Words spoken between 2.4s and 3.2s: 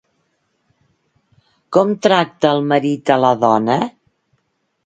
el marit a